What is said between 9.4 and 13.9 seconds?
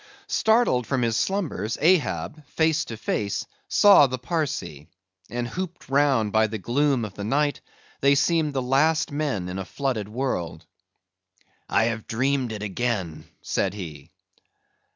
in a flooded world. "I have dreamed it again," said